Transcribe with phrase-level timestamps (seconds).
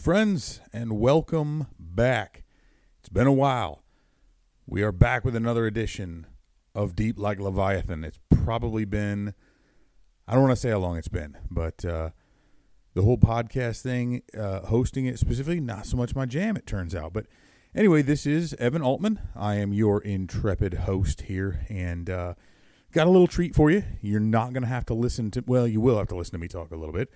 [0.00, 2.44] Friends, and welcome back.
[3.00, 3.82] It's been a while.
[4.66, 6.26] We are back with another edition
[6.74, 8.02] of Deep Like Leviathan.
[8.04, 9.34] It's probably been,
[10.26, 12.10] I don't want to say how long it's been, but uh,
[12.94, 16.94] the whole podcast thing, uh, hosting it specifically, not so much my jam, it turns
[16.94, 17.12] out.
[17.12, 17.26] But
[17.74, 19.20] anyway, this is Evan Altman.
[19.36, 22.34] I am your intrepid host here, and uh,
[22.92, 23.84] got a little treat for you.
[24.00, 26.38] You're not going to have to listen to, well, you will have to listen to
[26.38, 27.10] me talk a little bit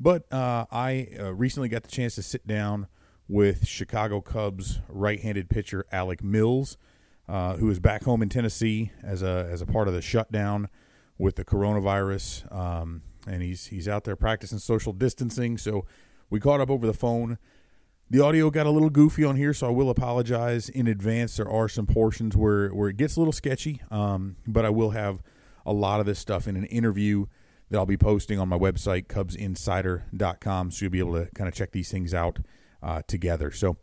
[0.00, 2.86] but uh, I uh, recently got the chance to sit down
[3.28, 6.78] with Chicago Cubs right-handed pitcher Alec Mills,
[7.28, 10.68] uh, who is back home in Tennessee as a as a part of the shutdown
[11.18, 15.58] with the coronavirus, um, and he's he's out there practicing social distancing.
[15.58, 15.84] So
[16.30, 17.38] we caught up over the phone.
[18.10, 21.36] The audio got a little goofy on here, so I will apologize in advance.
[21.36, 24.90] There are some portions where where it gets a little sketchy, um, but I will
[24.90, 25.22] have
[25.66, 27.26] a lot of this stuff in an interview
[27.70, 30.70] that I'll be posting on my website, cubsinsider.com.
[30.70, 32.38] So you'll be able to kind of check these things out
[32.82, 33.50] uh, together.
[33.50, 33.76] So,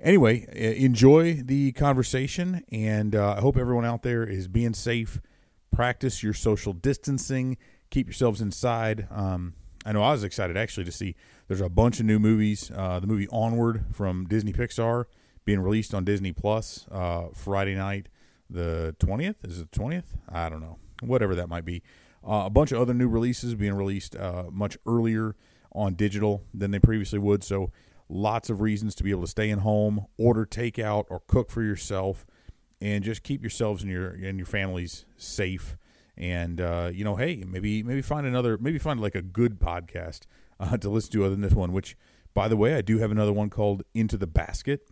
[0.00, 0.46] anyway,
[0.78, 5.20] enjoy the conversation, and uh, I hope everyone out there is being safe.
[5.72, 7.56] Practice your social distancing,
[7.90, 9.06] keep yourselves inside.
[9.10, 11.16] Um, I know I was excited actually to see
[11.48, 12.70] there's a bunch of new movies.
[12.74, 15.06] Uh, the movie Onward from Disney Pixar
[15.44, 18.08] being released on Disney Plus uh, Friday night,
[18.48, 19.36] the 20th.
[19.44, 20.04] Is it the 20th?
[20.28, 20.78] I don't know.
[21.00, 21.82] Whatever that might be.
[22.26, 25.34] Uh, a bunch of other new releases being released uh, much earlier
[25.72, 27.42] on digital than they previously would.
[27.42, 27.72] So
[28.08, 31.62] lots of reasons to be able to stay in home, order takeout, or cook for
[31.62, 32.26] yourself,
[32.80, 35.76] and just keep yourselves and your and your families safe.
[36.16, 40.20] And uh, you know, hey, maybe maybe find another, maybe find like a good podcast
[40.60, 41.72] uh, to listen to other than this one.
[41.72, 41.96] Which,
[42.34, 44.88] by the way, I do have another one called Into the Basket.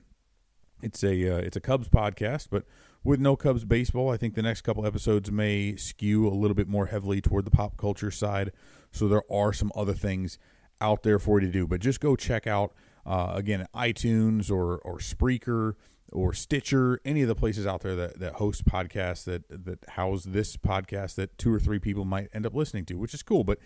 [0.83, 2.65] It's a uh, it's a Cubs podcast, but
[3.03, 6.69] with no Cubs baseball, I think the next couple episodes may skew a little bit
[6.69, 8.53] more heavily toward the pop culture side.
[8.93, 10.39] So there are some other things
[10.81, 11.67] out there for you to do.
[11.67, 12.73] But just go check out
[13.07, 15.75] uh, again iTunes or or Spreaker
[16.13, 20.25] or Stitcher, any of the places out there that, that host podcasts that that house
[20.25, 23.45] this podcast that two or three people might end up listening to, which is cool.
[23.45, 23.59] But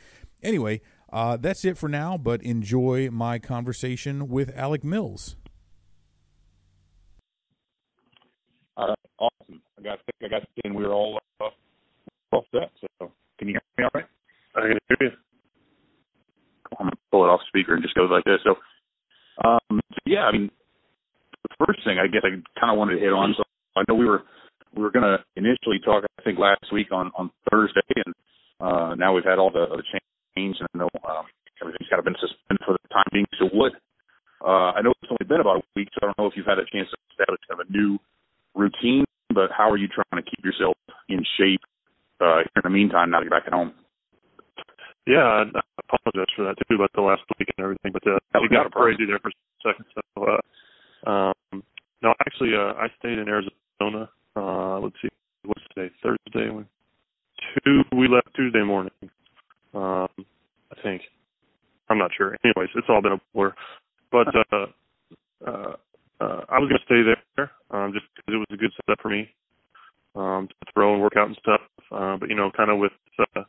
[0.43, 0.81] anyway,
[1.13, 2.19] uh, that's it for now.
[2.19, 5.37] But enjoy my conversation with Alec Mills.
[8.77, 8.95] Uh,
[9.85, 10.75] I got I got in.
[10.75, 11.49] We were all uh,
[12.33, 12.71] all set.
[12.81, 14.07] So can you hear me all right?
[14.57, 15.11] I can hear you.
[16.73, 18.41] I'm gonna pull it off speaker and just goes like this.
[18.45, 18.57] So,
[19.47, 20.51] um, so yeah, I mean,
[21.43, 23.35] the first thing I guess I kind of wanted to hit on.
[23.37, 23.45] So
[23.77, 24.23] I know we were
[24.75, 28.15] we were gonna initially talk I think last week on on Thursday, and
[28.61, 29.85] uh, now we've had all the, the
[30.35, 31.27] change, and I know um,
[31.61, 33.27] everything's kind of been suspended for the time being.
[33.39, 33.73] So what?
[34.41, 36.49] Uh, I know it's only been about a week, so I don't know if you've
[36.49, 37.99] had a chance to establish kind of a new
[38.55, 40.77] routine, but how are you trying to keep yourself
[41.09, 41.61] in shape
[42.21, 43.73] uh, in the meantime now that you're back at home?
[45.07, 48.51] Yeah, I apologize for that too about the last week and everything, but uh, it
[48.51, 49.85] got a crazy there for a second.
[49.95, 51.63] So, uh, um,
[52.03, 54.09] no, actually, uh, I stayed in Arizona.
[54.35, 55.11] Uh, let's see,
[55.45, 55.93] what's today?
[56.03, 56.49] Thursday.
[57.65, 57.83] Two.
[57.95, 58.93] We left Tuesday morning.
[59.75, 60.09] Um,
[60.73, 61.03] I think.
[61.91, 62.37] I'm not sure.
[62.45, 63.53] Anyways, it's all been a blur.
[64.11, 64.67] But uh,
[65.47, 65.73] uh,
[66.21, 69.01] uh, I was going to stay there um, just because it was a good setup
[69.03, 69.29] for me
[70.15, 71.61] um, to throw and work out and stuff.
[71.91, 73.43] Uh, but you know, kind of with uh,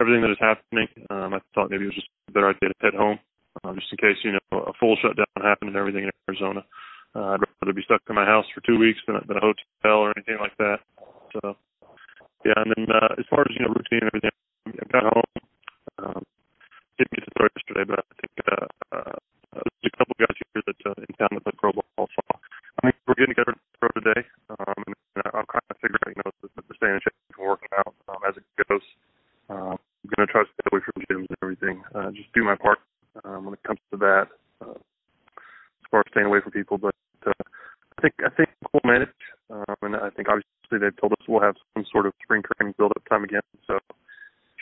[0.00, 2.74] everything that is happening, um, I thought maybe it was just a better idea to
[2.80, 3.18] head home,
[3.64, 6.64] uh, just in case you know a full shutdown happened and everything in Arizona.
[7.14, 10.02] Uh, I'd rather be stuck in my house for two weeks than, than a hotel
[10.02, 10.82] or anything like that.
[11.32, 11.54] So,
[12.44, 12.58] yeah.
[12.58, 14.34] And then uh, as far as you know, routine and everything,
[14.66, 15.30] I got home.
[15.94, 16.22] Um,
[16.98, 19.18] didn't get to throw yesterday, but I think uh, uh,
[19.54, 22.06] there's a couple guys here that uh, in town that play pro ball.
[22.06, 22.22] So
[22.82, 26.10] I mean, we're together to throw today, um, and, and I'll kind of figure out,
[26.10, 28.84] you know, the, the staying in shape and working out um, as it goes.
[29.48, 31.76] Um, I'm gonna try to stay away from gyms and everything.
[31.94, 32.78] Uh, just do my part
[33.24, 34.26] um, when it comes to that,
[34.60, 36.78] uh, as far as staying away from people.
[36.78, 36.96] But
[37.26, 39.14] uh, I think I think we'll manage,
[39.50, 42.74] um, and I think obviously they've told us we'll have some sort of spring training
[42.76, 43.44] build up time again.
[43.66, 43.78] So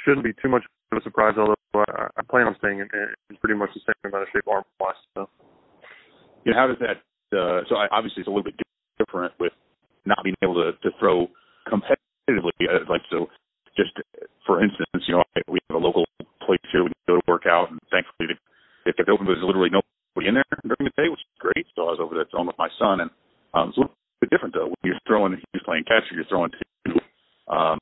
[0.05, 1.35] shouldn't be too much of a surprise.
[1.39, 4.47] Although I, I plan on staying in, in pretty much the same amount of shape
[4.51, 4.99] arm wise.
[5.15, 5.29] So.
[6.45, 6.99] Yeah, how does that?
[7.33, 8.59] Uh, so I, obviously it's a little bit
[8.99, 9.53] different with
[10.05, 11.27] not being able to to throw
[11.71, 12.53] competitively.
[12.69, 13.31] Uh, like so,
[13.77, 13.95] just
[14.47, 16.05] for instance, you know, we have a local
[16.45, 18.35] place here we can go to work out, and thankfully
[18.85, 21.67] they kept open, but there's literally nobody in there during the day, which is great.
[21.75, 23.11] So I was over there throwing with my son, and
[23.55, 24.69] um, it's a little bit different though.
[24.69, 26.93] When you're throwing, he's playing catcher, you're throwing to,
[27.49, 27.79] um,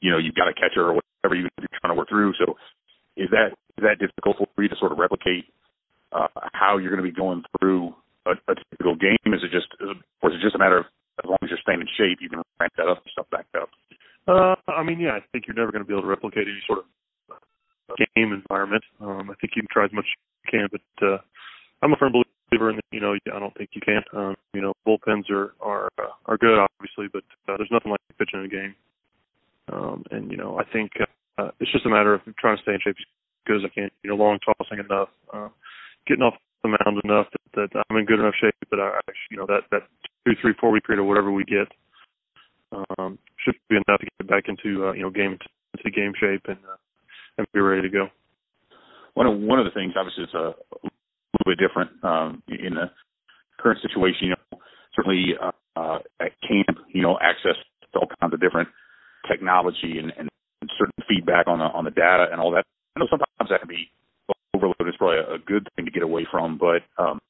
[0.00, 2.32] you know, you've got a catcher or whatever you, you're trying to work through.
[2.38, 2.56] So
[3.16, 5.44] is that is that difficult for you to sort of replicate
[6.12, 7.94] uh, how you're going to be going through
[8.26, 9.32] a, a typical game?
[9.32, 9.68] Is it just,
[10.22, 10.86] or is it just a matter of
[11.22, 13.46] as long as you're staying in shape, you can ramp that up and stuff back
[13.56, 13.68] up?
[14.28, 16.60] Uh, I mean, yeah, I think you're never going to be able to replicate any
[16.66, 16.84] sort of
[18.14, 18.84] game environment.
[19.00, 21.18] Um, I think you can try as much as you can, but uh,
[21.82, 22.84] I'm a firm believer in that.
[22.92, 24.02] You know, I don't think you can.
[24.14, 28.00] Um, you know, bullpens are are uh, are good, obviously, but uh, there's nothing like
[28.18, 28.74] pitching in a game.
[29.72, 30.92] Um, and you know, I think
[31.38, 33.06] uh, it's just a matter of trying to stay in shape as
[33.46, 33.90] good as I can.
[34.02, 35.48] You know, long tossing enough, uh,
[36.06, 38.98] getting off the mound enough that, that I'm in good enough shape that I,
[39.30, 39.82] you know, that that
[40.26, 41.68] two, three, four week period or whatever we get
[42.72, 45.38] um, should be enough to get back into uh, you know game
[45.76, 46.76] into game shape and uh,
[47.38, 48.08] and be ready to go.
[49.14, 52.90] One of one of the things, obviously, it's a little bit different um, in the
[53.58, 54.28] current situation.
[54.28, 54.58] You know,
[54.94, 57.56] certainly uh, uh, at camp, you know, access
[57.92, 58.68] to all kinds of different
[59.30, 60.28] technology and, and
[60.78, 62.64] certain feedback on the on the data and all that.
[62.96, 63.86] I know sometimes that can be
[64.54, 64.88] overloaded.
[64.88, 67.20] It's probably a, a good thing to get away from, but um,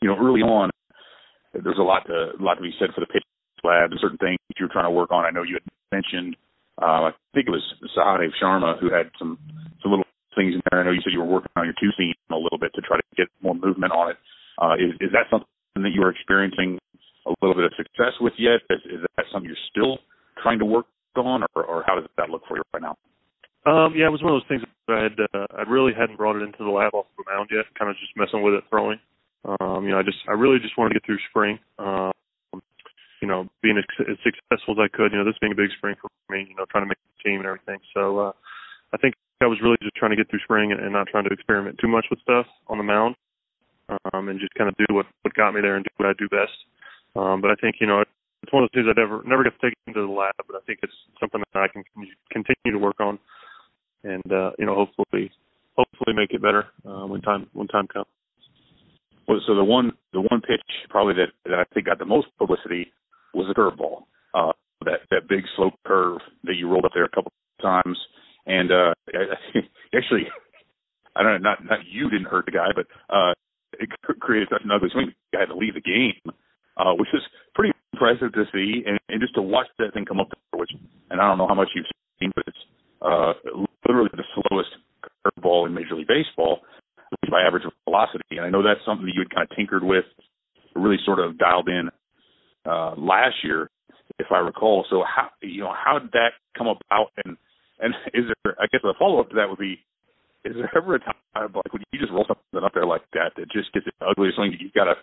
[0.00, 0.70] you know, early on,
[1.52, 3.24] there's a lot to a lot to be said for the pitch
[3.64, 5.24] lab and certain things you're trying to work on.
[5.24, 6.36] I know you had mentioned,
[6.80, 7.64] uh, I think it was
[7.96, 9.38] Sahadev Sharma who had some
[9.82, 10.80] some little things in there.
[10.80, 12.80] I know you said you were working on your two seam a little bit to
[12.80, 14.16] try to get more movement on it.
[14.60, 16.78] Uh, is is that something that you are experiencing
[17.26, 18.64] a little bit of success with yet?
[18.70, 19.98] Is, is that something you're still
[20.42, 20.86] trying to work
[21.16, 22.96] on, or, or how does that look for you right now?
[23.66, 26.16] Um, yeah, it was one of those things that I had uh, I really hadn't
[26.16, 27.68] brought it into the lab off the mound yet.
[27.78, 28.98] Kind of just messing with it, throwing.
[29.44, 31.58] Um, you know, I just I really just wanted to get through spring.
[31.78, 32.12] Um,
[33.20, 35.12] you know, being as, as successful as I could.
[35.12, 36.46] You know, this being a big spring for me.
[36.48, 37.80] You know, trying to make the team and everything.
[37.92, 38.32] So uh,
[38.92, 41.24] I think I was really just trying to get through spring and, and not trying
[41.24, 43.14] to experiment too much with stuff on the mound,
[44.12, 46.12] um, and just kind of do what what got me there and do what I
[46.16, 46.56] do best.
[47.16, 48.04] Um, but I think you know
[48.42, 50.56] it's one of those things I never never got to take into the lab, but
[50.56, 51.84] I think it's something that I can
[52.30, 53.18] continue to work on,
[54.04, 55.30] and uh, you know hopefully
[55.76, 58.06] hopefully make it better uh, when time when time comes.
[59.28, 62.28] Well, so the one the one pitch probably that, that I think got the most
[62.38, 62.92] publicity
[63.34, 64.04] was a curveball.
[64.34, 64.52] Uh,
[64.84, 67.98] that that big slope curve that you rolled up there a couple times,
[68.46, 68.94] and uh,
[69.94, 70.26] actually,
[71.14, 73.32] I don't know, not not you didn't hurt the guy, but uh,
[73.78, 73.90] it
[74.20, 75.12] created such an ugly swing.
[75.30, 76.34] The guy had to leave the game,
[76.76, 77.22] uh, which is
[77.54, 80.70] pretty impressive to see, and, and just to watch that thing come up which,
[81.10, 81.86] and I don't know how much you've
[82.20, 82.64] seen, but it's
[83.02, 83.32] uh,
[83.86, 84.70] literally the slowest
[85.24, 86.60] curveball in Major League Baseball,
[87.30, 88.36] by average velocity.
[88.36, 90.04] And I know that's something that you had kind of tinkered with,
[90.74, 91.88] really sort of dialed in
[92.66, 93.70] uh, last year,
[94.18, 94.84] if I recall.
[94.90, 97.10] So how you know how did that come about?
[97.24, 97.36] And
[97.80, 98.54] and is there?
[98.60, 99.80] I guess the follow up to that would be:
[100.44, 103.32] Is there ever a time like when you just roll something up there like that
[103.36, 104.54] that just gets the ugliest thing?
[104.58, 104.94] You've got to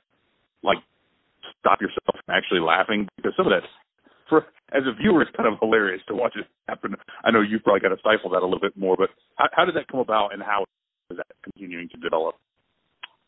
[1.67, 3.67] stop yourself from actually laughing because some of that,
[4.31, 6.95] for as a viewer, it's kind of hilarious to watch it happen.
[7.23, 9.65] I know you've probably got to stifle that a little bit more, but how, how
[9.65, 10.63] did that come about, and how
[11.11, 12.35] is that continuing to develop?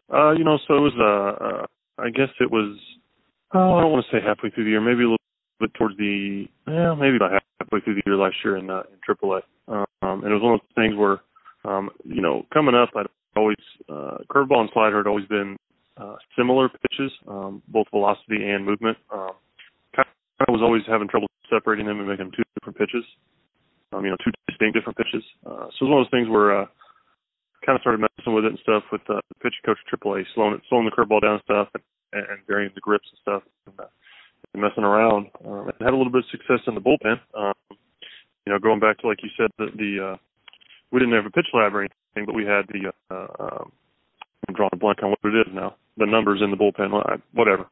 [0.08, 0.96] Uh, you know, so it was.
[0.96, 1.66] Uh, uh,
[2.00, 2.80] I guess it was
[3.54, 5.18] oh, I don't want to say halfway through the year, maybe a little
[5.60, 9.16] bit towards the, yeah, maybe about halfway through the year last year in uh, in
[9.16, 9.42] AAA.
[9.68, 11.20] Um, and it was one of those things where,
[11.66, 13.58] um, you know, coming up, I'd always
[13.90, 15.58] uh, curveball and slider had always been
[16.40, 18.98] similar pitches, um, both velocity and movement.
[19.12, 19.36] Um,
[19.96, 20.08] kind
[20.48, 23.04] of was always having trouble separating them and making them two different pitches.
[23.92, 25.24] Um, you know, two distinct different pitches.
[25.44, 26.66] Uh, so it was one of those things where uh,
[27.66, 30.24] kind of started messing with it and stuff with uh, the pitching coach at AAA,
[30.34, 33.44] slowing it, slowing the curveball down and stuff, and and, varying the grips and stuff
[33.68, 33.92] and, uh,
[34.54, 35.28] and messing around.
[35.46, 37.19] Um, and had a little bit of success in the bullpen.
[37.38, 37.54] Um,
[38.46, 40.18] you know, going back to like you said, the, the uh,
[40.92, 43.72] we didn't have a pitch lab or anything, but we had the uh, um,
[44.48, 45.76] I'm drawing a blank on what it is now.
[46.00, 46.96] The numbers in the bullpen,
[47.36, 47.68] whatever.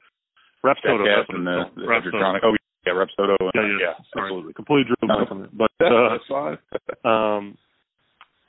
[0.65, 1.07] Rapsodo.
[1.07, 2.39] That's and the, the.
[2.43, 2.53] Oh
[2.85, 3.35] yeah, Rapsodo.
[3.55, 4.53] Yeah, yeah, yeah, absolutely.
[4.53, 7.57] Completely drew on it, but uh, um,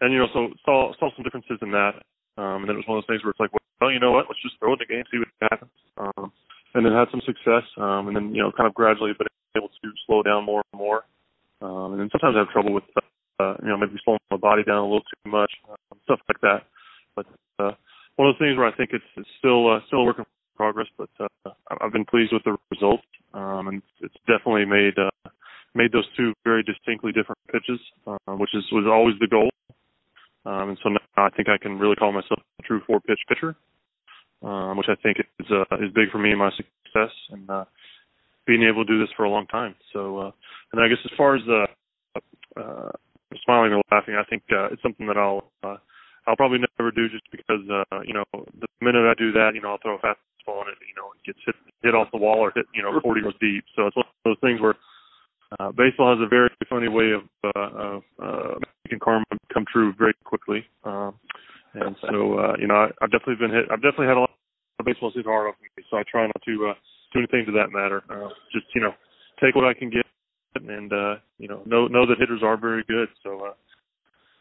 [0.01, 2.03] and you know, so saw saw some differences in that.
[2.39, 4.13] Um, and then it was one of those things where it's like, well, you know
[4.13, 4.27] what?
[4.29, 5.75] Let's just throw it in the game, see what happens.
[5.99, 6.31] Um,
[6.75, 7.67] and then had some success.
[7.79, 10.79] Um, and then you know, kind of gradually, but able to slow down more and
[10.79, 11.03] more.
[11.61, 12.87] Um, and then sometimes I have trouble with,
[13.41, 16.41] uh, you know, maybe slowing my body down a little too much, um, stuff like
[16.43, 16.63] that.
[18.19, 20.25] One of those things where I think it's, it's still uh, still a work in
[20.57, 25.31] progress, but uh, I've been pleased with the results, um, and it's definitely made uh,
[25.77, 29.49] made those two very distinctly different pitches, uh, which is was always the goal.
[30.45, 33.21] Um, and so now I think I can really call myself a true four pitch
[33.29, 33.55] pitcher,
[34.43, 37.67] um, which I think is uh, is big for me and my success and uh,
[38.49, 39.77] being able to do this for a long time.
[39.93, 40.31] So, uh,
[40.73, 42.91] and I guess as far as uh, uh,
[43.45, 45.77] smiling or laughing, I think uh, it's something that I'll uh,
[46.27, 49.61] I'll probably never do just because uh, you know the minute I do that, you
[49.61, 52.19] know I'll throw a fastball and it you know it gets hit hit off the
[52.19, 53.65] wall or hit you know 40 yards deep.
[53.77, 54.77] So it's one of those things where
[55.59, 58.55] uh, baseball has a very funny way of uh, of uh,
[58.85, 60.65] making karma come true very quickly.
[60.85, 61.15] Um,
[61.75, 63.67] and so, uh, you know, I, I've definitely been hit.
[63.71, 64.31] I've definitely had a lot
[64.79, 65.85] of baseballs hit hard off me.
[65.91, 66.75] So I try not to uh,
[67.13, 68.03] do anything to that matter.
[68.09, 68.93] Uh, just you know,
[69.41, 70.07] take what I can get,
[70.57, 73.09] and uh, you know, know know that hitters are very good.
[73.23, 73.55] So uh,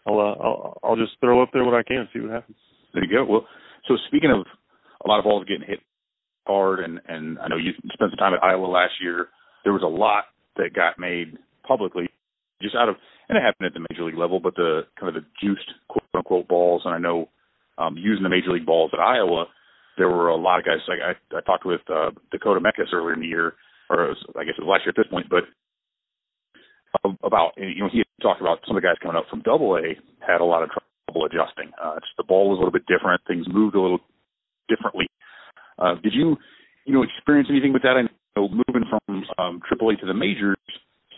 [0.07, 2.57] I'll, uh, I'll I'll just throw up there what I can and see what happens.
[2.93, 3.25] There you go.
[3.25, 3.47] Well,
[3.87, 4.45] so speaking of
[5.03, 5.79] a lot of balls getting hit
[6.47, 9.27] hard, and and I know you spent some time at Iowa last year.
[9.63, 11.37] There was a lot that got made
[11.67, 12.07] publicly,
[12.61, 12.95] just out of,
[13.27, 16.03] and it happened at the major league level, but the kind of the juiced quote
[16.13, 17.29] unquote balls, and I know
[17.77, 19.45] um, using the major league balls at Iowa,
[19.97, 20.79] there were a lot of guys.
[20.87, 23.53] Like I, I talked with uh, Dakota Mekkes earlier in the year,
[23.89, 25.43] or was, I guess it was last year at this point, but
[27.23, 29.95] about you know he talked about some of the guys coming up from Double A
[30.19, 31.71] had a lot of trouble adjusting.
[31.79, 33.21] Uh, just the ball was a little bit different.
[33.23, 34.03] Things moved a little
[34.67, 35.07] differently.
[35.79, 36.35] Uh, did you
[36.83, 37.95] you know experience anything with that?
[37.95, 38.03] I
[38.35, 40.59] know moving from um, AAA to the majors,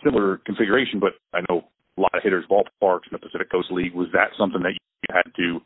[0.04, 1.66] similar configuration, but I know
[1.98, 3.94] a lot of hitters ballparks in the Pacific Coast League.
[3.94, 5.58] Was that something that you had to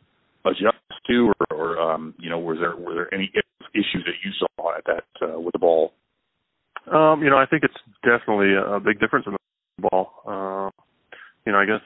[0.49, 3.29] adjust to, or, or um, you know, was there were there any
[3.75, 5.93] issues that you saw at that uh, with the ball?
[6.91, 10.21] Um, you know, I think it's definitely a big difference in the ball.
[10.25, 10.54] Uh,
[11.45, 11.81] you know, I guess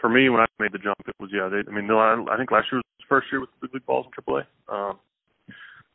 [0.00, 1.48] for me when I made the jump, it was yeah.
[1.48, 4.06] They, I mean, I think last year was the first year with big league balls
[4.06, 4.98] in AAA, um,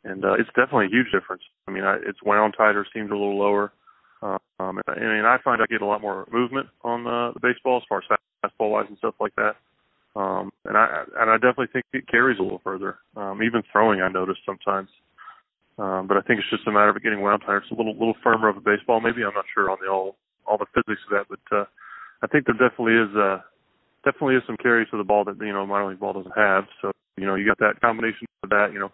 [0.04, 1.42] and uh, it's definitely a huge difference.
[1.68, 3.72] I mean, I, it's wound tighter, seams a little lower.
[4.22, 7.40] Um, and, I mean, I find I get a lot more movement on the, the
[7.40, 9.56] baseball as far as fastball wise and stuff like that.
[10.16, 12.98] Um, and I and I definitely think it carries a little further.
[13.16, 14.88] Um, even throwing, I notice sometimes.
[15.78, 17.58] Um, but I think it's just a matter of getting wound tighter.
[17.58, 19.00] It's a little little firmer of a baseball.
[19.00, 20.16] Maybe I'm not sure on the all
[20.46, 21.64] all the physics of that, but uh,
[22.22, 23.38] I think there definitely is uh,
[24.04, 26.64] definitely is some carry to the ball that you know minor league ball doesn't have.
[26.82, 28.70] So you know you got that combination of that.
[28.72, 28.92] You know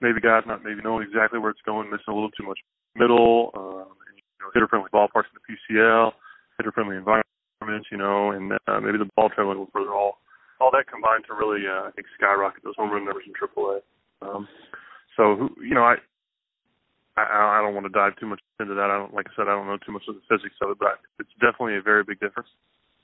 [0.00, 2.58] maybe guys not maybe knowing exactly where it's going, missing a little too much
[2.94, 3.50] middle.
[3.54, 6.12] And, you know, hitter friendly ballparks in the PCL,
[6.58, 7.88] hitter friendly environments.
[7.90, 9.94] You know, and uh, maybe the ball traveling a little further.
[9.94, 10.18] All
[10.60, 13.80] all that combined to really, uh, I think, skyrocket those home run numbers in AAA.
[14.22, 14.46] Um,
[15.16, 15.96] so, who, you know, I,
[17.16, 18.90] I don't want to dive too much into that.
[18.90, 20.78] I don't, like I said, I don't know too much of the physics of it,
[20.78, 22.48] but it's definitely a very big difference.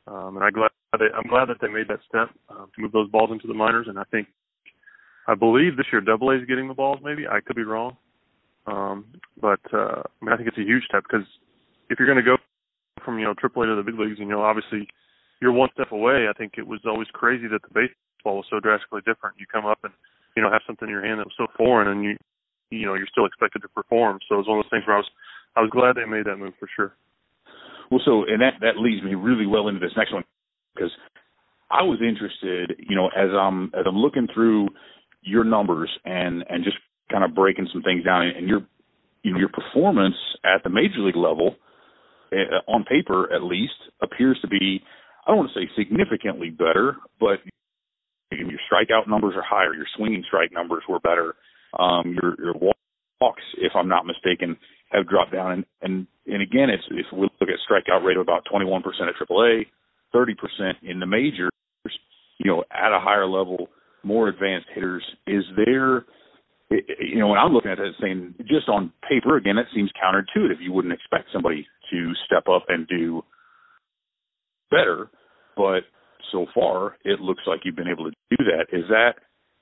[0.07, 2.91] Um, and I glad they, I'm glad that they made that step uh, to move
[2.91, 3.87] those balls into the minors.
[3.89, 4.27] And I think,
[5.29, 6.99] I believe this year Double A is getting the balls.
[7.05, 7.97] Maybe I could be wrong,
[8.67, 9.05] um,
[9.41, 11.27] but uh, I mean I think it's a huge step because
[11.89, 12.37] if you're going to go
[13.05, 14.89] from you know Triple A to the big leagues, you know obviously
[15.41, 16.27] you're one step away.
[16.29, 19.39] I think it was always crazy that the baseball was so drastically different.
[19.39, 19.93] You come up and
[20.35, 22.17] you know have something in your hand that was so foreign, and you
[22.71, 24.19] you know you're still expected to perform.
[24.29, 25.11] So it was one of those things where I was
[25.57, 26.95] I was glad they made that move for sure.
[27.91, 30.25] Well, so and that that leads me really well into this next one
[30.75, 30.91] because
[31.71, 34.69] I was interested, you know, as I'm as I'm looking through
[35.23, 36.79] your numbers and and just
[37.11, 38.61] kind of breaking some things down and your
[39.23, 41.57] you know your performance at the major league level
[42.33, 44.81] uh, on paper at least appears to be
[45.27, 47.39] I don't want to say significantly better, but
[48.33, 49.75] your strikeout numbers are higher.
[49.75, 51.35] Your swinging strike numbers were better.
[51.79, 52.55] Um, your your
[53.21, 54.57] walks, if I'm not mistaken,
[54.91, 55.53] have dropped down.
[55.53, 59.29] And and and again, it's if we look at strikeout rate of about 21% at
[59.29, 59.67] AAA,
[60.15, 60.35] 30%
[60.83, 61.51] in the majors.
[62.39, 63.69] You know, at a higher level,
[64.03, 65.05] more advanced hitters.
[65.27, 66.07] Is there
[66.71, 70.61] you know, when I'm looking at it saying just on paper, again, it seems counterintuitive.
[70.61, 73.23] You wouldn't expect somebody to step up and do
[74.71, 75.11] better,
[75.57, 75.81] but
[76.31, 78.67] so far it looks like you've been able to do that.
[78.77, 79.15] Is that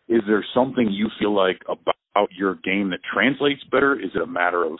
[0.08, 3.94] is there something you feel like about your game that translates better?
[3.94, 4.72] Is it a matter of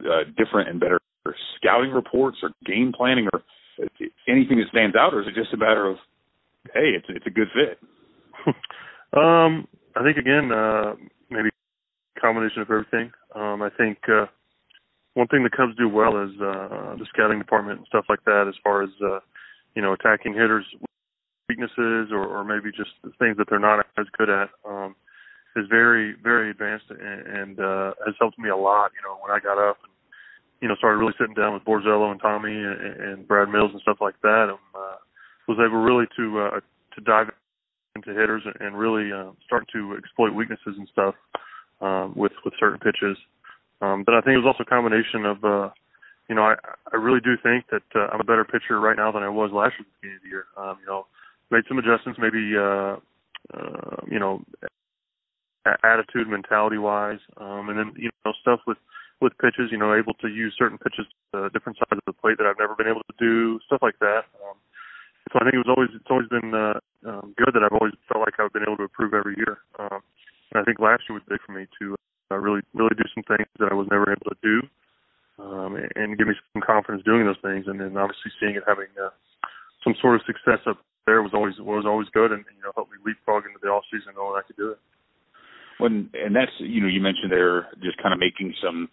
[0.00, 0.98] uh, different and better
[1.56, 3.42] scouting reports or game planning or
[4.28, 5.96] anything that stands out, or is it just a matter of
[6.74, 7.78] hey, it's it's a good fit?
[9.16, 9.66] um,
[9.96, 10.94] I think again, uh,
[11.30, 11.50] maybe
[12.20, 13.12] combination of everything.
[13.34, 14.26] Um, I think uh,
[15.14, 18.46] one thing the Cubs do well is uh, the scouting department and stuff like that,
[18.48, 19.20] as far as uh,
[19.74, 20.66] you know, attacking hitters'
[21.48, 24.94] weaknesses or, or maybe just things that they're not as good at, um,
[25.56, 28.90] is very, very advanced and, and uh, has helped me a lot.
[28.96, 29.92] You know, when I got up and
[30.60, 33.82] you know started really sitting down with Borzello and Tommy and, and Brad Mills and
[33.82, 34.96] stuff like that, and uh,
[35.48, 36.60] was able really to uh,
[36.94, 37.28] to dive
[37.94, 41.14] into hitters and really uh, start to exploit weaknesses and stuff
[41.80, 43.18] um, with with certain pitches.
[43.82, 45.68] Um, but I think it was also a combination of uh,
[46.28, 46.54] you know, I
[46.92, 49.50] I really do think that uh, I'm a better pitcher right now than I was
[49.52, 50.46] last year at the beginning of the year.
[50.56, 51.06] Um, you know,
[51.52, 52.96] made some adjustments, maybe uh,
[53.52, 54.40] uh, you know,
[55.84, 58.78] attitude, mentality wise, um, and then you know stuff with
[59.20, 59.70] with pitches.
[59.70, 62.58] You know, able to use certain pitches, uh, different sides of the plate that I've
[62.58, 64.24] never been able to do, stuff like that.
[64.40, 64.56] Um,
[65.30, 67.94] so I think it was always it's always been uh, um, good that I've always
[68.08, 69.60] felt like I've been able to improve every year.
[69.78, 70.00] Um,
[70.50, 71.94] and I think last year was big for me to
[72.32, 74.56] uh, really really do some things that I was never able to do
[75.38, 77.68] um, and give me some confidence doing those things.
[77.68, 79.14] And then obviously seeing it having uh,
[79.84, 80.78] some sort of success up
[81.34, 84.38] always was always good, and you know helped me leapfrog into the off season knowing
[84.38, 84.78] I could do it.
[85.78, 88.88] When and that's you know you mentioned there just kind of making some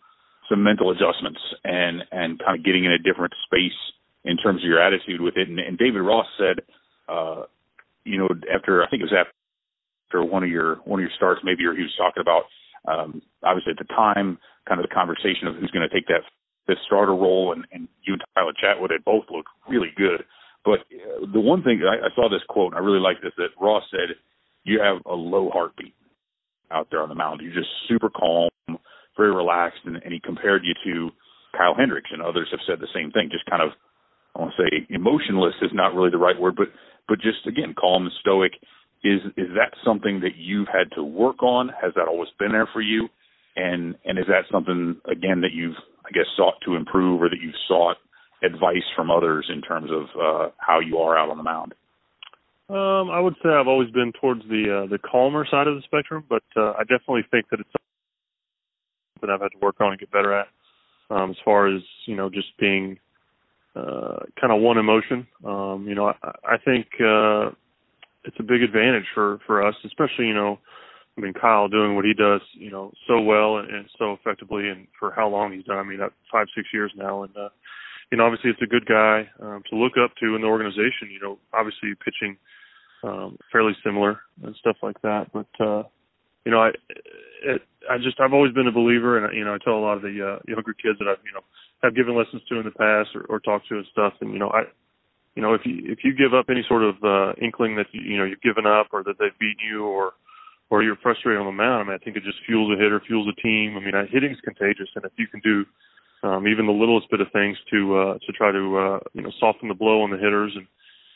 [0.49, 3.77] some mental adjustments and and kind of getting in a different space
[4.25, 5.47] in terms of your attitude with it.
[5.47, 6.65] And, and David Ross said,
[7.07, 7.43] uh,
[8.03, 11.41] you know, after I think it was after one of your one of your starts,
[11.43, 12.49] maybe or he was talking about
[12.87, 16.23] um, obviously at the time, kind of the conversation of who's going to take that
[16.67, 20.23] fifth starter role, and, and you and Tyler Chatwood had both looked really good.
[21.31, 23.83] The one thing I, I saw this quote, and I really like this, that Ross
[23.91, 24.15] said,
[24.63, 25.95] "You have a low heartbeat
[26.71, 27.41] out there on the mound.
[27.41, 28.49] You're just super calm,
[29.17, 31.09] very relaxed," and, and he compared you to
[31.57, 33.29] Kyle Hendricks, and others have said the same thing.
[33.31, 33.69] Just kind of,
[34.35, 36.67] I want to say, emotionless is not really the right word, but
[37.07, 38.53] but just again, calm and stoic.
[39.03, 41.69] Is is that something that you've had to work on?
[41.69, 43.07] Has that always been there for you?
[43.55, 47.41] And and is that something again that you've I guess sought to improve or that
[47.41, 47.97] you've sought
[48.43, 51.73] advice from others in terms of uh, how you are out on the mound?
[52.69, 55.81] Um, I would say I've always been towards the uh, the calmer side of the
[55.81, 57.69] spectrum, but uh, I definitely think that it's
[59.15, 60.47] something I've had to work on and get better at.
[61.09, 62.99] Um, as far as you know, just being
[63.75, 65.27] uh, kind of one emotion.
[65.45, 67.49] Um, you know, I, I think uh,
[68.23, 70.59] it's a big advantage for for us, especially you know,
[71.17, 74.69] I mean Kyle doing what he does, you know, so well and, and so effectively,
[74.69, 75.77] and for how long he's done.
[75.77, 75.99] I mean,
[76.31, 77.49] five six years now, and uh,
[78.11, 81.11] you know, obviously it's a good guy um, to look up to in the organization.
[81.11, 82.37] You know, obviously pitching
[83.03, 85.83] um, fairly similar and stuff like that, but uh,
[86.45, 86.69] you know, I
[87.43, 89.97] it, I just I've always been a believer, and you know, I tell a lot
[89.97, 91.43] of the uh, younger kids that I've you know
[91.83, 94.39] have given lessons to in the past or, or talked to and stuff, and you
[94.39, 94.63] know, I
[95.35, 98.01] you know, if you if you give up any sort of uh, inkling that you,
[98.01, 100.13] you know you've given up or that they've beaten you or
[100.69, 103.01] or you're frustrated on the mound, I mean, I think it just fuels a hitter,
[103.05, 103.77] fuels a team.
[103.77, 105.65] I mean, hitting's contagious, and if you can do
[106.23, 109.31] um, even the littlest bit of things to uh, to try to uh, you know
[109.39, 110.67] soften the blow on the hitters and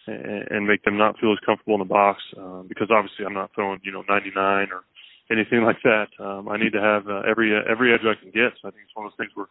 [0.07, 3.51] and make them not feel as comfortable in the box, uh, because obviously I'm not
[3.55, 4.83] throwing you know 99 or
[5.31, 6.07] anything like that.
[6.19, 8.53] Um, I need to have uh, every every edge I can get.
[8.61, 9.47] So I think it's one of those things where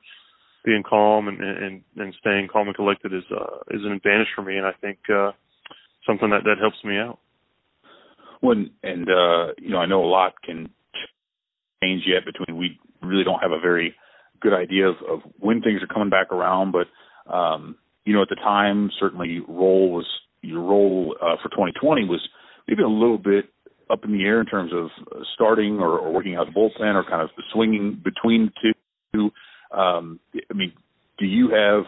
[0.65, 4.43] being calm and and and staying calm and collected is uh, is an advantage for
[4.43, 5.33] me, and I think uh,
[6.07, 7.19] something that that helps me out.
[8.41, 10.71] When and uh, you know, I know a lot can
[11.83, 13.95] change yet between we really don't have a very
[14.43, 18.29] good idea of, of when things are coming back around, but um, you know, at
[18.29, 20.07] the time, certainly role was
[20.43, 22.21] your role uh, for 2020 was
[22.67, 23.47] maybe a little bit
[23.91, 24.89] up in the air in terms of
[25.35, 28.75] starting or, or working out the bullpen or kind of swinging between the
[29.13, 29.31] two.
[29.77, 30.19] Um,
[30.51, 30.73] I mean,
[31.19, 31.85] do you have?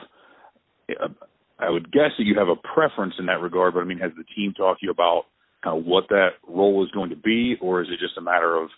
[1.59, 4.13] I would guess that you have a preference in that regard, but I mean, has
[4.17, 5.25] the team talked to you about
[5.63, 8.57] kind of what that role is going to be, or is it just a matter
[8.57, 8.69] of,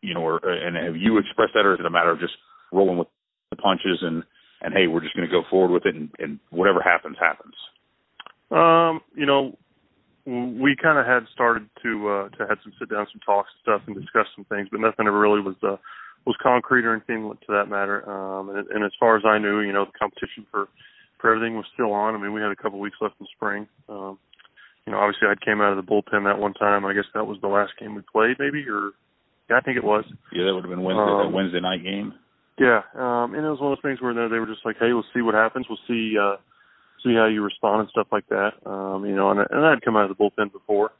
[0.00, 2.34] you know, or, and have you expressed that, or is it a matter of just
[2.72, 3.08] rolling with
[3.50, 4.22] the punches and
[4.62, 7.54] and hey, we're just going to go forward with it, and, and whatever happens, happens.
[8.50, 9.56] Um, you know,
[10.26, 13.62] we kind of had started to uh, to had some sit down, some talks and
[13.62, 15.76] stuff, and discuss some things, but nothing ever really was uh,
[16.26, 18.04] was concrete or anything to that matter.
[18.04, 20.68] Um, and, and as far as I knew, you know, the competition for
[21.20, 22.14] for everything was still on.
[22.14, 23.68] I mean, we had a couple weeks left in spring.
[23.88, 24.18] Um,
[24.86, 26.84] you know, obviously I came out of the bullpen that one time.
[26.84, 28.92] I guess that was the last game we played, maybe, or
[29.48, 30.04] yeah, I think it was.
[30.32, 32.14] Yeah, that would have been Wednesday, um, that Wednesday night game.
[32.60, 34.92] Yeah, um, and it was one of those things where they were just like, "Hey,
[34.92, 35.64] we'll see what happens.
[35.66, 36.36] We'll see, uh,
[37.02, 39.96] see how you respond and stuff like that." Um, you know, and, and I'd come
[39.96, 40.92] out of the bullpen before,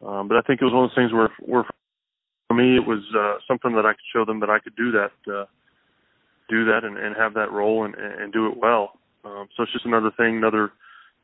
[0.00, 1.64] um, but I think it was one of those things where, where
[2.48, 4.90] for me, it was uh, something that I could show them that I could do
[4.92, 5.44] that, uh,
[6.48, 8.98] do that, and, and have that role and, and do it well.
[9.24, 10.72] Um, so it's just another thing, another,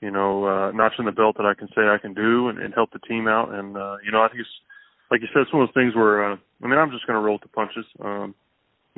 [0.02, 2.58] you know, uh, notch in the belt that I can say I can do and,
[2.58, 3.54] and help the team out.
[3.54, 4.56] And uh, you know, I think it's
[5.10, 7.16] like you said, it's one of those things where, uh, I mean, I'm just going
[7.16, 7.86] to roll with the punches.
[8.04, 8.34] Um,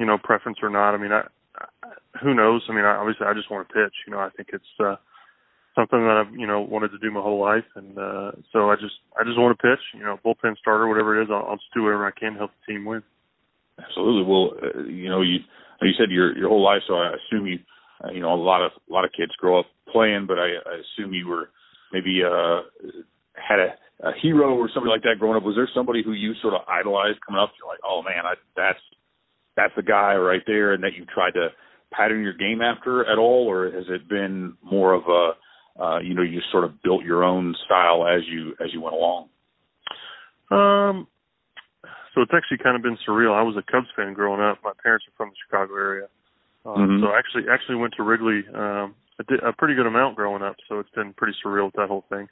[0.01, 0.95] you know, preference or not.
[0.95, 1.29] I mean, I,
[2.23, 2.65] who knows?
[2.71, 3.93] I mean, I, obviously, I just want to pitch.
[4.07, 4.97] You know, I think it's uh,
[5.77, 8.77] something that I've you know wanted to do my whole life, and uh, so I
[8.77, 9.85] just I just want to pitch.
[9.93, 12.39] You know, bullpen starter, whatever it is, I'll, I'll just do whatever I can to
[12.39, 13.03] help the team win.
[13.77, 14.25] Absolutely.
[14.25, 15.45] Well, uh, you know, you
[15.83, 17.59] you said your your whole life, so I assume you
[18.03, 20.49] uh, you know a lot of a lot of kids grow up playing, but I,
[20.65, 21.51] I assume you were
[21.93, 22.65] maybe uh
[23.37, 25.45] had a a hero or somebody like that growing up.
[25.45, 27.53] Was there somebody who you sort of idolized coming up?
[27.61, 28.81] You're like, oh man, I, that's
[29.61, 31.49] that's the guy right there, and that you tried to
[31.93, 36.15] pattern your game after at all, or has it been more of a uh, you
[36.15, 39.29] know you sort of built your own style as you as you went along?
[40.51, 41.07] Um,
[42.15, 43.35] so it's actually kind of been surreal.
[43.35, 44.59] I was a Cubs fan growing up.
[44.65, 46.07] My parents are from the Chicago area,
[46.65, 47.05] um, mm-hmm.
[47.05, 50.43] so I actually actually went to Wrigley um, a, di- a pretty good amount growing
[50.43, 50.57] up.
[50.69, 52.29] So it's been pretty surreal with that whole thing.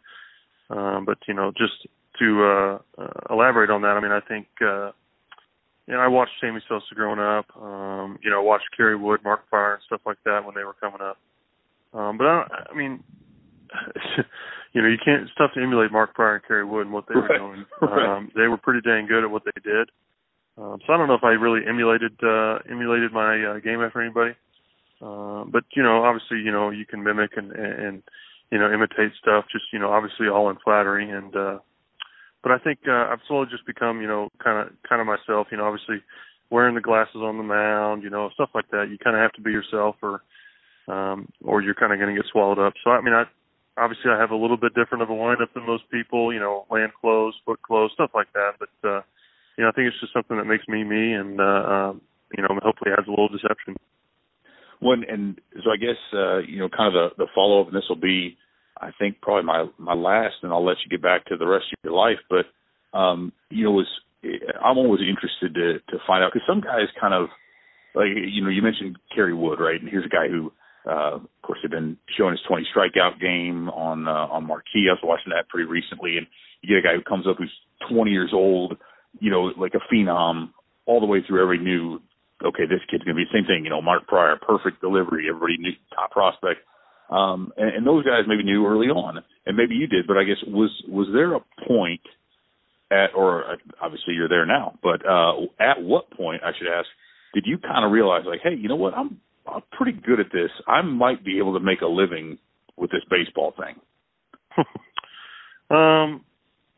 [0.71, 1.87] Um, but you know, just
[2.19, 4.91] to uh, uh, elaborate on that, I mean, I think uh,
[5.88, 7.46] you know, I watched Sammy Sosa growing up.
[7.57, 10.74] Um, you know, watched Kerry Wood, Mark Prior, and stuff like that when they were
[10.74, 11.16] coming up.
[11.94, 13.03] Um, but I, I mean,
[14.74, 15.22] you know, you can't.
[15.22, 17.31] It's tough to emulate Mark Prior and Kerry Wood and what they right.
[17.31, 17.64] were doing.
[17.81, 19.88] Um, they were pretty dang good at what they did.
[20.59, 24.03] Um, so I don't know if I really emulated uh, emulated my uh, game after
[24.03, 24.33] anybody.
[25.01, 28.03] Uh, but you know, obviously, you know, you can mimic and and
[28.51, 29.46] you know imitate stuff.
[29.51, 31.35] Just you know, obviously, all in flattery and.
[31.35, 31.59] uh
[32.42, 35.48] but I think uh, I've slowly just become, you know, kind of kind of myself.
[35.51, 36.03] You know, obviously,
[36.51, 38.88] wearing the glasses on the mound, you know, stuff like that.
[38.90, 40.22] You kind of have to be yourself, or
[40.88, 42.74] um, or you're kind of going to get swallowed up.
[42.85, 43.24] So I mean, I
[43.77, 46.66] obviously I have a little bit different of a windup than most people, you know,
[46.70, 48.53] land clothes, foot clothes, stuff like that.
[48.59, 49.01] But uh,
[49.57, 52.01] you know, I think it's just something that makes me me, and uh, um,
[52.37, 53.77] you know, hopefully adds a little deception.
[54.81, 57.77] One and so I guess uh, you know, kind of the the follow up, and
[57.77, 58.37] this will be,
[58.81, 61.67] I think, probably my my last, and I'll let you get back to the rest
[61.73, 62.19] of your life.
[62.29, 62.47] But
[62.97, 63.88] um, you know, was
[64.23, 67.29] I'm always interested to to find out because some guys kind of
[67.95, 69.81] like you know you mentioned Kerry Wood, right?
[69.81, 70.53] And here's a guy who,
[70.88, 74.88] uh, of course, had been showing his 20 strikeout game on uh, on Marquee.
[74.88, 76.27] I was watching that pretty recently, and
[76.62, 77.53] you get a guy who comes up who's
[77.91, 78.77] 20 years old,
[79.21, 80.51] you know, like a phenom,
[80.87, 82.01] all the way through every new
[82.45, 83.64] okay, this kid's to be the same thing.
[83.64, 85.27] You know, Mark Prior, perfect delivery.
[85.29, 86.61] Everybody knew top prospect.
[87.11, 90.07] Um, and, and those guys maybe knew early on, and maybe you did.
[90.07, 92.03] But I guess was was there a point
[92.90, 96.87] at, or uh, obviously you're there now, but uh, at what point I should ask?
[97.35, 98.94] Did you kind of realize like, hey, you know what?
[98.94, 100.51] I'm I'm pretty good at this.
[100.66, 102.38] I might be able to make a living
[102.77, 104.64] with this baseball thing.
[105.71, 106.25] um,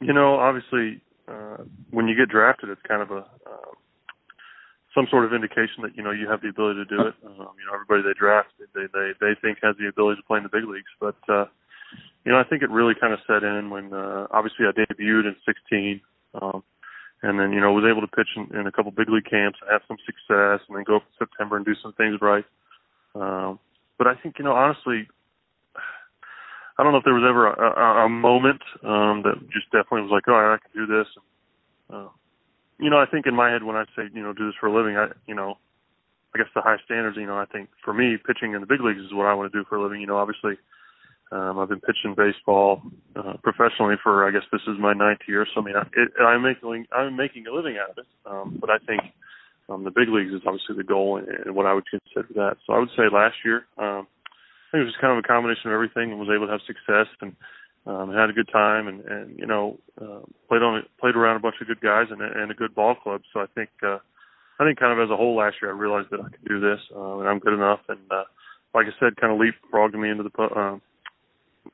[0.00, 1.58] you know, obviously, uh,
[1.90, 3.70] when you get drafted, it's kind of a uh,
[4.94, 7.14] some sort of indication that you know you have the ability to do it.
[7.24, 10.38] Um, you know, everybody they draft, they they they think has the ability to play
[10.38, 10.90] in the big leagues.
[10.98, 11.46] But uh,
[12.24, 15.30] you know, I think it really kind of set in when uh, obviously I debuted
[15.30, 16.00] in 16,
[16.42, 16.62] um,
[17.22, 19.58] and then you know was able to pitch in, in a couple big league camps,
[19.70, 22.44] have some success, and then go in September and do some things right.
[23.14, 23.58] Um,
[23.96, 25.06] but I think you know honestly.
[26.78, 30.00] I don't know if there was ever a, a, a moment um, that just definitely
[30.00, 31.06] was like, oh, I can do this.
[31.12, 32.08] And, uh,
[32.80, 34.66] you know, I think in my head when I say, you know, do this for
[34.66, 35.58] a living, I, you know,
[36.34, 38.80] I guess the high standards, you know, I think for me, pitching in the big
[38.80, 40.00] leagues is what I want to do for a living.
[40.00, 40.54] You know, obviously,
[41.32, 42.82] um, I've been pitching baseball
[43.16, 45.46] uh, professionally for, I guess this is my ninth year.
[45.54, 48.06] So I mean, I, it, I'm making, I'm making a living out of it.
[48.26, 49.02] Um, but I think
[49.68, 52.56] um, the big leagues is obviously the goal and, what I would consider that.
[52.66, 55.26] So I would say last year, um, I think it was just kind of a
[55.26, 57.34] combination of everything and was able to have success and
[57.86, 61.40] um, had a good time and, and you know uh, played on played around a
[61.40, 63.22] bunch of good guys and, and a good ball club.
[63.32, 63.98] So I think uh,
[64.58, 66.60] I think kind of as a whole last year I realized that I could do
[66.60, 67.80] this uh, and I'm good enough.
[67.88, 68.24] And uh,
[68.74, 70.76] like I said, kind of leapfrogged me into the uh,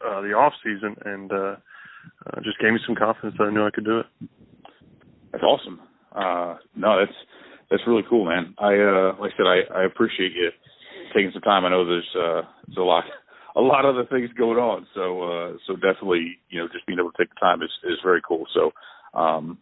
[0.04, 1.56] uh, the off season and uh,
[2.26, 4.06] uh, just gave me some confidence that I knew I could do it.
[5.32, 5.80] That's awesome.
[6.14, 7.16] Uh, no, that's
[7.70, 8.54] that's really cool, man.
[8.58, 10.50] I uh, like I said, I, I appreciate you
[11.14, 11.64] taking some time.
[11.64, 13.04] I know there's uh, there's a lot
[13.56, 14.86] a lot of other things going on.
[14.94, 17.98] So uh, so definitely, you know, just being able to take the time is is
[18.04, 18.44] very cool.
[18.54, 18.70] So
[19.18, 19.58] um,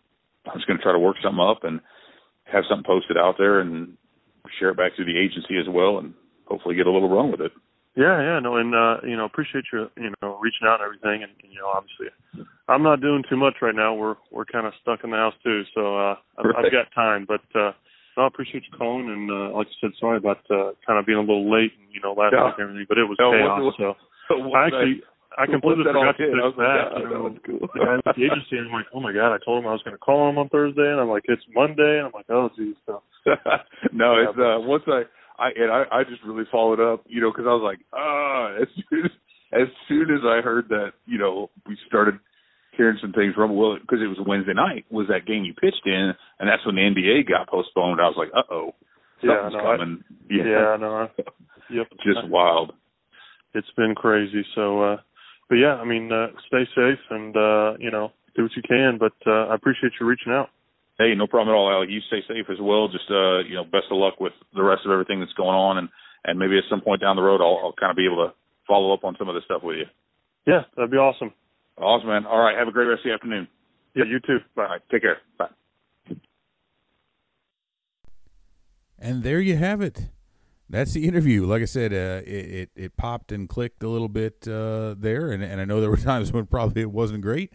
[0.46, 1.80] I'm just going to try to work something up and
[2.44, 3.96] have something posted out there and
[4.58, 6.12] share it back to the agency as well, and
[6.46, 7.52] hopefully get a little run with it.
[7.96, 11.22] Yeah, yeah, no, and uh, you know, appreciate you, you know, reaching out and everything,
[11.22, 12.10] and you know, obviously,
[12.68, 13.94] I'm not doing too much right now.
[13.94, 16.66] We're we're kind of stuck in the house too, so uh, I've, right.
[16.66, 17.70] I've got time, but uh,
[18.16, 21.06] no, I appreciate you calling, and uh, like I said, sorry about uh, kind of
[21.06, 22.46] being a little late, and you know, last yeah.
[22.46, 23.58] week and everything, but it was no, chaos.
[23.58, 23.96] What,
[24.28, 25.02] so what, I actually,
[25.34, 26.54] I completely forgot to fix that.
[26.62, 27.02] that.
[27.02, 27.66] You know, that cool.
[27.74, 30.30] the agency, I'm like, oh my god, I told him I was going to call
[30.30, 32.78] him on Thursday, and I'm like, it's Monday, and I'm like, oh geez.
[32.86, 33.02] So
[33.92, 35.02] no, yeah, it's uh, once I,
[35.38, 38.54] I and I, I just really followed up, you know, because I was like, ah,
[38.62, 39.14] as soon as,
[39.52, 42.14] as soon as I heard that, you know, we started
[42.76, 45.86] hearing some things from well because it was Wednesday night was that game you pitched
[45.86, 48.00] in, and that's when the NBA got postponed.
[48.00, 48.74] I was like, uh oh,
[49.22, 50.02] yeah, no, coming.
[50.02, 51.08] I, yeah, yeah, no, I,
[51.70, 52.72] yep, just wild.
[53.54, 54.44] It's been crazy.
[54.54, 54.96] So, uh
[55.48, 58.98] but yeah, I mean, uh stay safe and uh, you know do what you can.
[58.98, 60.50] But uh I appreciate you reaching out.
[60.98, 61.90] Hey, no problem at all, Alec.
[61.90, 62.86] You stay safe as well.
[62.86, 65.78] Just uh, you know, best of luck with the rest of everything that's going on,
[65.78, 65.88] and
[66.24, 68.34] and maybe at some point down the road, I'll, I'll kind of be able to
[68.66, 69.86] follow up on some of this stuff with you.
[70.46, 71.32] Yeah, that'd be awesome.
[71.78, 72.26] Awesome, man.
[72.26, 72.56] All right.
[72.56, 73.48] Have a great rest of the afternoon.
[73.94, 74.38] Yeah, you too.
[74.54, 74.64] Bye.
[74.64, 75.18] Right, take care.
[75.38, 75.48] Bye.
[78.98, 80.08] And there you have it.
[80.70, 81.44] That's the interview.
[81.44, 85.30] Like I said, uh, it, it, it popped and clicked a little bit uh, there,
[85.30, 87.52] and and I know there were times when probably it wasn't great,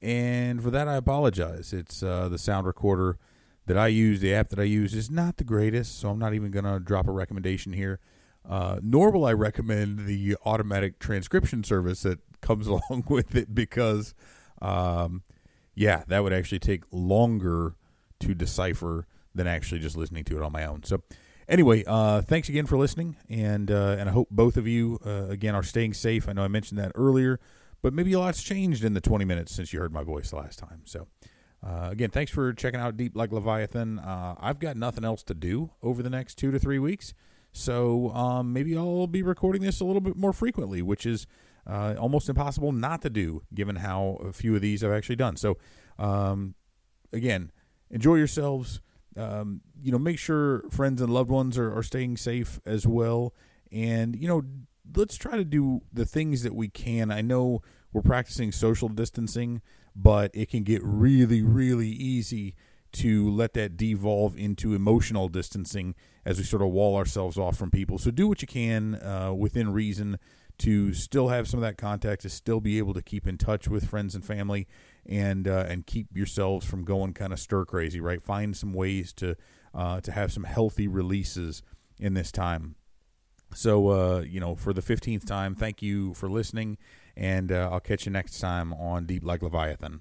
[0.00, 1.72] and for that I apologize.
[1.72, 3.18] It's uh, the sound recorder
[3.66, 6.34] that I use, the app that I use, is not the greatest, so I'm not
[6.34, 8.00] even gonna drop a recommendation here.
[8.48, 14.14] Uh, nor will I recommend the automatic transcription service that comes along with it because,
[14.62, 15.22] um,
[15.74, 17.74] yeah, that would actually take longer
[18.20, 20.82] to decipher than actually just listening to it on my own.
[20.84, 21.02] So,
[21.48, 25.26] anyway, uh, thanks again for listening, and uh, and I hope both of you uh,
[25.28, 26.28] again are staying safe.
[26.28, 27.38] I know I mentioned that earlier,
[27.82, 30.58] but maybe a lot's changed in the 20 minutes since you heard my voice last
[30.58, 30.82] time.
[30.84, 31.08] So.
[31.66, 33.98] Uh, again, thanks for checking out Deep Like Leviathan.
[33.98, 37.12] Uh, I've got nothing else to do over the next two to three weeks.
[37.50, 41.26] So um, maybe I'll be recording this a little bit more frequently, which is
[41.66, 45.36] uh, almost impossible not to do given how a few of these I've actually done.
[45.36, 45.58] So
[45.98, 46.54] um,
[47.12, 47.50] again,
[47.90, 48.80] enjoy yourselves.
[49.16, 53.34] um, you know, make sure friends and loved ones are, are staying safe as well.
[53.72, 54.42] And, you know,
[54.94, 57.10] let's try to do the things that we can.
[57.10, 59.62] I know we're practicing social distancing,
[59.94, 62.54] but it can get really, really easy
[62.92, 67.70] to let that devolve into emotional distancing as we sort of wall ourselves off from
[67.70, 67.98] people.
[67.98, 70.18] So do what you can uh, within reason
[70.58, 73.68] to still have some of that contact, to still be able to keep in touch
[73.68, 74.66] with friends and family,
[75.04, 78.00] and uh, and keep yourselves from going kind of stir crazy.
[78.00, 79.36] Right, find some ways to
[79.74, 81.62] uh, to have some healthy releases
[81.98, 82.76] in this time.
[83.54, 86.78] So uh, you know, for the fifteenth time, thank you for listening,
[87.16, 90.00] and uh, I'll catch you next time on Deep Like Leviathan.